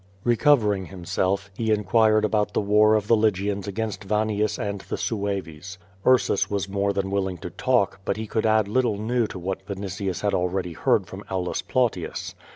[0.23, 4.97] Recovering himself, he inquired about the war of the Ly gians against Vannius end the
[4.97, 5.77] Sueves.
[6.03, 9.63] Ursus was more than willing to talk, but he could add little new to what
[9.67, 12.33] Vinitius had already heard from Aulus Plautius.